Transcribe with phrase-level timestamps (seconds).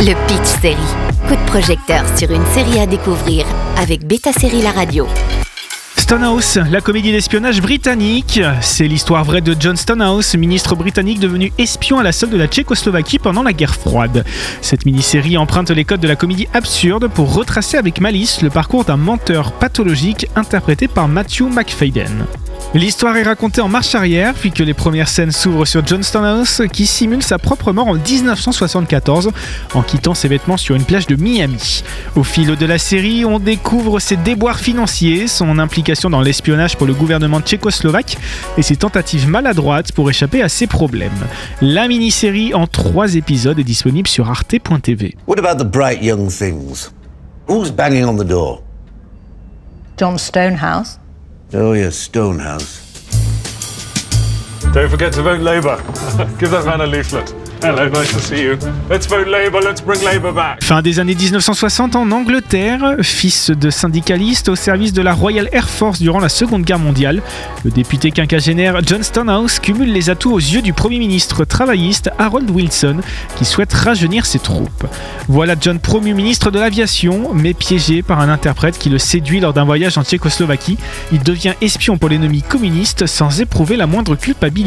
[0.00, 0.76] Le Pitch Série.
[1.26, 3.44] Coup de projecteur sur une série à découvrir
[3.76, 5.08] avec Beta Série La Radio.
[5.96, 8.40] Stonehouse, la comédie d'espionnage britannique.
[8.60, 12.46] C'est l'histoire vraie de John Stonehouse, ministre britannique devenu espion à la solde de la
[12.46, 14.24] Tchécoslovaquie pendant la guerre froide.
[14.62, 18.84] Cette mini-série emprunte les codes de la comédie absurde pour retracer avec malice le parcours
[18.84, 22.24] d'un menteur pathologique interprété par Matthew McFadden.
[22.74, 26.64] L'histoire est racontée en marche arrière, puis que les premières scènes s'ouvrent sur John Stonehouse,
[26.70, 29.30] qui simule sa propre mort en 1974
[29.72, 31.82] en quittant ses vêtements sur une plage de Miami.
[32.14, 36.86] Au fil de la série, on découvre ses déboires financiers, son implication dans l'espionnage pour
[36.86, 38.18] le gouvernement tchécoslovaque
[38.58, 41.10] et ses tentatives maladroites pour échapper à ses problèmes.
[41.62, 45.16] La mini-série en trois épisodes est disponible sur arte.tv.
[45.26, 46.90] What about the bright young things?
[47.48, 48.62] Who's banging on the door?
[49.96, 50.98] John Stonehouse.
[51.54, 52.87] Oh, yes, Stonehouse.
[54.72, 55.78] Don't forget to vote Labour.
[56.38, 57.34] Give that man a leaflet.
[57.60, 58.56] Hello, nice to see you.
[58.88, 60.62] Let's vote Labour, let's bring Labour back.
[60.62, 65.68] Fin des années 1960 en Angleterre, fils de syndicaliste au service de la Royal Air
[65.68, 67.20] Force durant la Seconde Guerre mondiale,
[67.64, 72.48] le député quinquagénaire John Stonehouse cumule les atouts aux yeux du Premier ministre travailliste Harold
[72.48, 72.98] Wilson,
[73.36, 74.86] qui souhaite rajeunir ses troupes.
[75.26, 79.52] Voilà John promu ministre de l'aviation, mais piégé par un interprète qui le séduit lors
[79.52, 80.78] d'un voyage en Tchécoslovaquie.
[81.12, 84.57] Il devient espion pour l'ennemi communiste sans éprouver la moindre culpabilité.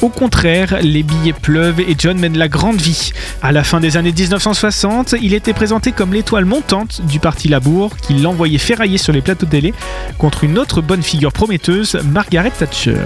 [0.00, 3.10] Au contraire, les billets pleuvent et John mène la grande vie.
[3.42, 7.96] À la fin des années 1960, il était présenté comme l'étoile montante du parti Labour,
[7.96, 9.74] qui l'envoyait ferrailler sur les plateaux télé
[10.16, 13.00] contre une autre bonne figure prometteuse, Margaret Thatcher.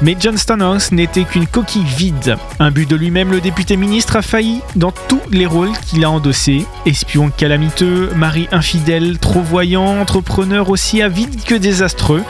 [0.00, 2.36] Mais John Stonehouse n'était qu'une coquille vide.
[2.58, 6.10] Un but de lui-même, le député ministre a failli dans tous les rôles qu'il a
[6.10, 6.64] endossés.
[6.86, 12.22] Espion calamiteux, mari infidèle, trop voyant, entrepreneur aussi avide que désastreux.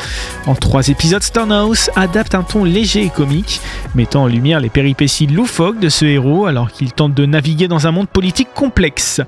[0.47, 3.11] En trois épisodes, Stonehouse adapte un ton léger et
[3.95, 7.87] mettant en lumière les péripéties loufoques de ce héros alors qu'il tente de naviguer dans
[7.87, 9.21] un monde politique complexe.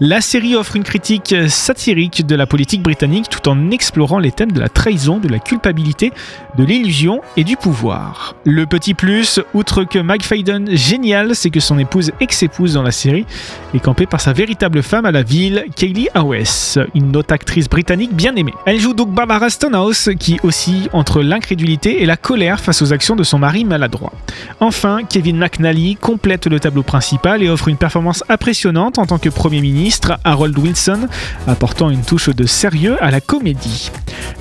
[0.00, 4.52] La série offre une critique satirique de la politique britannique tout en explorant les thèmes
[4.52, 6.12] de la trahison, de la culpabilité,
[6.56, 8.34] de l'illusion et du pouvoir.
[8.44, 12.90] Le petit plus, outre que Mike Faden génial, c'est que son épouse ex-épouse dans la
[12.90, 13.26] série
[13.74, 18.14] est campée par sa véritable femme à la ville, Kaylee Howes, une autre actrice britannique
[18.14, 18.54] bien aimée.
[18.66, 23.16] Elle joue donc Barbara Stonehouse qui oscille entre l'incrédulité et la colère face aux actions
[23.16, 24.12] de son mari maladroit.
[24.60, 29.28] Enfin, Kevin McNally complète le tableau principal et offre une performance impressionnante en tant que
[29.28, 31.08] Premier ministre, Harold Wilson,
[31.46, 33.90] apportant une touche de sérieux à la comédie.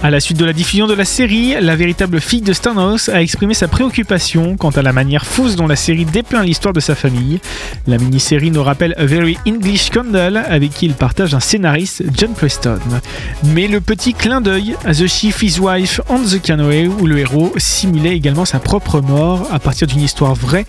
[0.03, 3.21] À la suite de la diffusion de la série, la véritable fille de Stonehouse a
[3.21, 6.93] exprimé sa préoccupation quant à la manière fausse dont la série dépeint l'histoire de sa
[6.93, 7.39] famille.
[7.87, 12.33] La mini-série nous rappelle A Very English Scandal avec qui il partage un scénariste, John
[12.33, 12.79] Preston.
[13.43, 17.17] Mais le petit clin d'œil à The Chief, His Wife on the Canoe où le
[17.17, 20.67] héros simulait également sa propre mort à partir d'une histoire vraie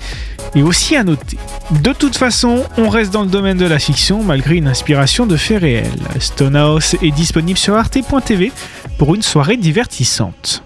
[0.54, 1.36] et aussi à noter.
[1.82, 5.36] De toute façon, on reste dans le domaine de la fiction malgré une inspiration de
[5.36, 5.90] faits réels.
[6.18, 8.52] Stonehouse est disponible sur arte.tv
[8.98, 10.62] pour une soirée divertissante.